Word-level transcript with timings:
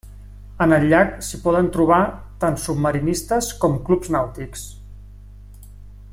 En 0.65 0.71
el 0.77 0.85
llac 0.93 1.11
s'hi 1.27 1.39
poden 1.43 1.69
trobar 1.75 1.99
tant 2.45 2.57
submarinistes 2.63 3.51
com 3.65 3.77
clubs 3.91 4.11
nàutics. 4.17 4.65